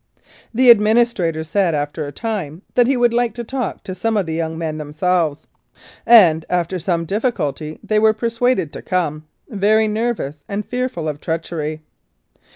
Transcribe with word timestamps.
The 0.51 0.71
administrator 0.71 1.43
said, 1.43 1.75
after 1.75 2.07
a 2.07 2.11
time, 2.11 2.63
that 2.73 2.87
he 2.87 2.97
would 2.97 3.13
like 3.13 3.35
to 3.35 3.43
talk 3.43 3.83
to 3.83 3.93
some 3.93 4.17
of 4.17 4.25
the 4.25 4.33
young 4.33 4.57
men 4.57 4.79
themselves, 4.79 5.45
and, 6.07 6.43
after 6.49 6.79
some 6.79 7.05
difficulty, 7.05 7.77
they 7.83 7.99
were 7.99 8.11
persuaded 8.11 8.73
to 8.73 8.81
come 8.81 9.27
very 9.47 9.87
nervous 9.87 10.43
and 10.49 10.65
fearful 10.65 11.07
of 11.07 11.21
treachery. 11.21 11.83